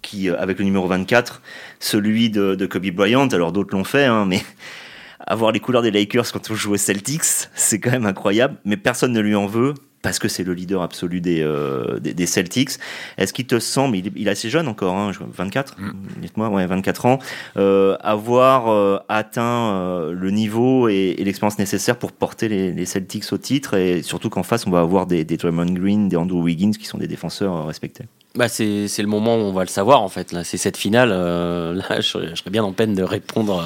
[0.00, 1.42] qui, avec le numéro 24,
[1.80, 3.28] celui de, de Kobe Bryant.
[3.28, 4.40] Alors d'autres l'ont fait, hein, mais
[5.26, 8.76] avoir les couleurs des Lakers quand on joue aux Celtics, c'est quand même incroyable, mais
[8.76, 12.70] personne ne lui en veut parce que c'est le leader absolu des, euh, des, Celtics.
[13.16, 15.92] Est-ce qu'il te semble, il, est assez jeune encore, hein, 24, mm.
[16.20, 17.18] dites-moi, ouais, 24 ans,
[17.56, 22.86] euh, avoir euh, atteint euh, le niveau et, et l'expérience nécessaire pour porter les, les,
[22.86, 26.16] Celtics au titre, et surtout qu'en face, on va avoir des, des Draymond Green, des
[26.16, 28.04] Andrew Wiggins, qui sont des défenseurs respectés?
[28.38, 30.32] Bah c'est, le moment où on va le savoir en fait.
[30.32, 31.10] Là, c'est cette finale.
[31.10, 33.62] là, je serais, bien en peine de répondre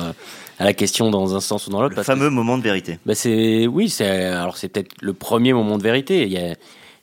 [0.59, 1.95] à la question dans un sens ou dans l'autre.
[1.97, 2.99] Le fameux moment de vérité.
[3.07, 6.23] Bah c'est oui, c'est alors c'est peut-être le premier moment de vérité.
[6.23, 6.55] Il y a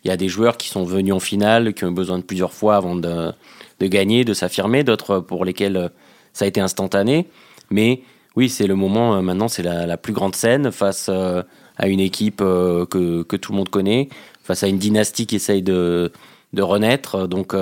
[0.03, 2.53] il y a des joueurs qui sont venus en finale, qui ont besoin de plusieurs
[2.53, 3.31] fois avant de,
[3.79, 5.89] de gagner, de s'affirmer, d'autres pour lesquels euh,
[6.33, 7.27] ça a été instantané.
[7.69, 8.01] Mais
[8.35, 11.43] oui, c'est le moment, euh, maintenant, c'est la, la, plus grande scène face euh,
[11.77, 14.09] à une équipe que, que, tout le monde connaît,
[14.43, 16.11] face à une dynastie qui essaye de,
[16.53, 17.27] de renaître.
[17.27, 17.55] Donc,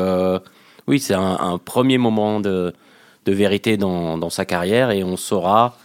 [0.88, 2.74] oui, c'est un, un, premier moment de,
[3.26, 5.78] de vérité dans, dans, sa carrière et on saura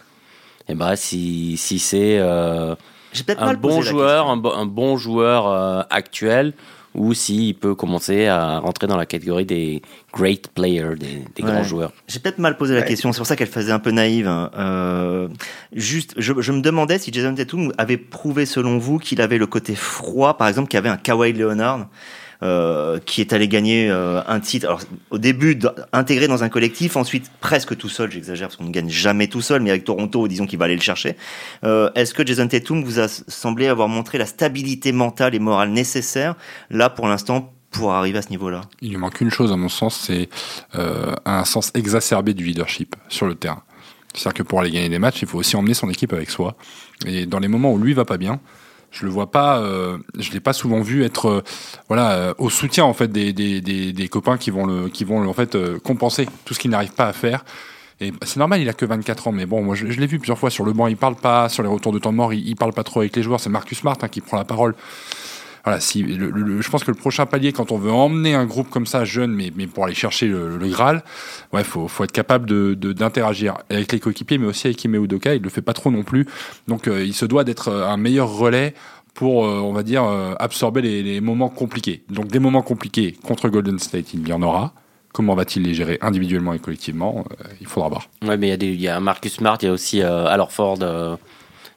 [0.69, 2.75] et bah, si, si c'est euh,
[3.37, 6.53] un, bon joueur, un, un, bon joueur euh, actuel
[6.95, 9.81] ou s'il peut commencer à rentrer dans la catégorie des
[10.13, 11.91] great players, des, des grands joueurs.
[12.07, 14.27] J'ai peut-être mal posé la question, c'est pour ça qu'elle faisait un peu naïve.
[14.27, 14.51] Hein.
[14.55, 15.27] Euh,
[15.73, 19.47] juste, je, je, me demandais si Jason Tatum avait prouvé selon vous qu'il avait le
[19.47, 21.87] côté froid, par exemple, qu'il avait un Kawhi Leonard.
[22.43, 24.65] Euh, qui est allé gagner euh, un titre.
[24.65, 25.57] Alors, au début,
[25.93, 29.39] intégré dans un collectif, ensuite presque tout seul, j'exagère parce qu'on ne gagne jamais tout
[29.39, 31.15] seul, mais avec Toronto, disons qu'il va aller le chercher.
[31.63, 35.69] Euh, Est-ce que Jason Tatum vous a semblé avoir montré la stabilité mentale et morale
[35.69, 36.35] nécessaire,
[36.69, 38.59] là, pour l'instant, pour arriver à ce niveau-là?
[38.81, 40.27] Il lui manque une chose, à mon sens, c'est
[40.73, 43.63] un sens exacerbé du leadership sur le terrain.
[44.13, 46.57] C'est-à-dire que pour aller gagner des matchs, il faut aussi emmener son équipe avec soi.
[47.05, 48.41] Et dans les moments où lui va pas bien,
[48.93, 51.43] je le vois pas, euh, je l'ai pas souvent vu être, euh,
[51.87, 55.27] voilà, euh, au soutien en fait des, des, des, copains qui vont le, qui vont
[55.27, 57.43] en fait compenser tout ce qu'il n'arrive pas à faire.
[57.99, 60.19] Et bah, c'est normal, il a que 24 ans, mais bon, moi je, l'ai vu
[60.19, 62.47] plusieurs fois sur le banc, il parle pas, sur les retours de temps mort, il,
[62.47, 63.39] il parle pas trop avec les joueurs.
[63.39, 64.75] C'est Marcus Smart hein, qui prend la parole
[65.63, 68.69] voilà, si le, je pense que le prochain palier, quand on veut emmener un groupe
[68.69, 71.03] comme ça jeune, mais, mais pour aller chercher le, le Graal,
[71.53, 75.35] ouais, faut, faut être capable de d'interagir avec les coéquipiers, mais aussi avec Ime Udoka.
[75.35, 76.27] Il le fait pas trop non plus,
[76.67, 78.73] donc euh, il se doit d'être euh, un meilleur relais
[79.13, 80.03] pour, euh, on va dire,
[80.39, 82.03] absorber les, les, moments compliqués.
[82.09, 84.73] Donc des moments compliqués contre Golden State, il y en aura.
[85.13, 87.23] Comment va-t-il les gérer individuellement et collectivement
[87.61, 88.09] Il faudra voir.
[88.25, 90.79] Ouais, mais il y y a Marcus Smart, il y a aussi Al Ford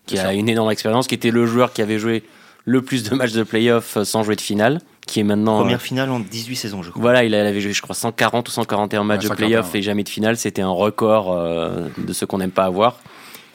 [0.07, 2.23] qui a une énorme expérience, qui était le joueur qui avait joué
[2.67, 5.77] le plus de matchs de playoff euh, sans jouer de finale qui est maintenant première
[5.77, 7.01] euh, finale en 18 saisons je crois.
[7.01, 10.09] Voilà, il avait joué je crois 140 ou 141 matchs de playoff et jamais de
[10.09, 12.99] finale, c'était un record euh, de ce qu'on n'aime pas avoir.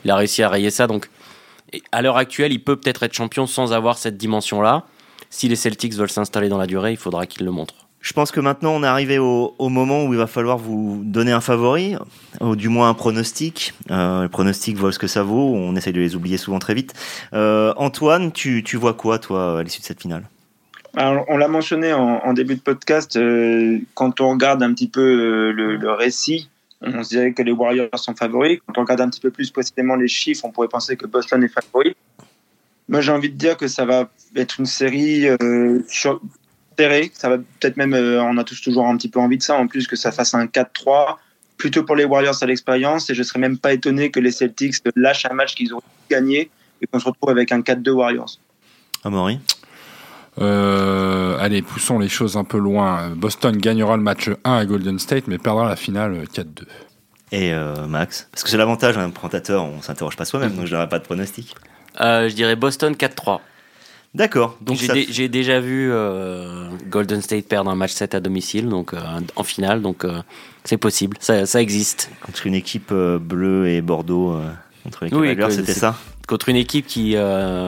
[0.05, 1.09] Il a réussi à rayer ça donc
[1.91, 4.83] à l'heure actuelle, il peut peut-être être champion sans avoir cette dimension-là.
[5.29, 7.80] Si les Celtics veulent s'installer dans la durée, il faudra qu'il le montre.
[8.01, 11.31] Je pense que maintenant on est arrivé au, moment où il va falloir vous donner
[11.31, 11.95] un favori,
[12.39, 13.73] ou du moins un pronostic.
[13.91, 16.73] Euh, le pronostic vaut ce que ça vaut, on essaye de les oublier souvent très
[16.73, 16.93] vite.
[17.33, 20.23] Euh, Antoine, tu, tu, vois quoi toi à l'issue de cette finale?
[20.97, 25.51] On l'a mentionné en, début de podcast, euh, quand on regarde un petit peu euh,
[25.51, 26.49] le, récit,
[26.81, 28.59] on se dirait que les Warriors sont favoris.
[28.65, 31.43] Quand on regarde un petit peu plus précisément les chiffres, on pourrait penser que Boston
[31.43, 31.95] est favori.
[32.89, 35.81] Moi j'ai envie de dire que ça va être une série euh,
[37.13, 39.55] ça va peut-être même, euh, on a tous toujours un petit peu envie de ça,
[39.55, 41.17] en plus que ça fasse un 4-3,
[41.57, 43.09] plutôt pour les Warriors à l'expérience.
[43.09, 46.49] Et je serais même pas étonné que les Celtics lâchent un match qu'ils ont gagné
[46.81, 48.39] et qu'on se retrouve avec un 4-2 Warriors.
[49.03, 49.39] Amaury
[50.39, 53.09] euh, allez, poussons les choses un peu loin.
[53.09, 56.63] Boston gagnera le match 1 à Golden State, mais perdra la finale 4-2.
[57.33, 60.73] Et euh, Max Parce que c'est l'avantage d'un présentateur, on s'interroge pas soi-même, donc je
[60.73, 61.53] n'aurai pas de pronostic.
[61.99, 63.41] je dirais Boston 4-3.
[64.13, 64.57] D'accord.
[64.61, 68.99] Donc j'ai, déjà vu euh, Golden State perdre un match 7 à domicile, donc euh,
[69.37, 70.21] en finale, donc euh,
[70.65, 72.11] c'est possible, ça, ça, existe.
[72.21, 74.37] Contre une équipe bleue et Bordeaux,
[74.83, 75.97] contre les oui, c'était ça.
[76.27, 77.15] Contre une équipe qui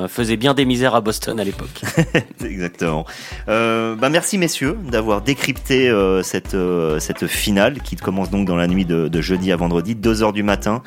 [0.10, 1.82] faisait bien des misères à Boston à l'époque.
[2.44, 3.06] Exactement.
[3.48, 5.92] bah merci messieurs d'avoir décrypté
[6.24, 6.58] cette
[7.00, 10.34] cette finale qui commence donc dans la nuit de, de jeudi à vendredi, 2 heures
[10.34, 10.84] du matin,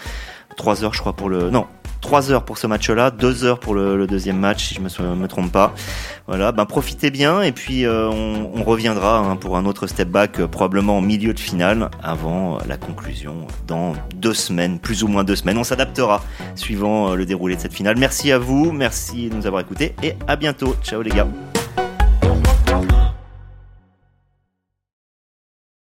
[0.57, 1.67] 3 heures je crois pour le non
[2.07, 5.27] 3 heures pour ce match-là, 2 heures pour le, deuxième match, si je me, me
[5.27, 5.75] trompe pas.
[6.29, 10.41] Voilà, ben profitez bien et puis euh, on, reviendra hein, pour un autre step back,
[10.41, 15.25] euh, probablement en milieu de finale, avant la conclusion dans deux semaines, plus ou moins
[15.25, 15.59] deux semaines.
[15.59, 16.23] On s'adaptera
[16.55, 17.97] suivant le déroulé de cette finale.
[17.99, 20.77] Merci à vous, merci de nous avoir écoutés et à bientôt.
[20.83, 21.27] Ciao les gars.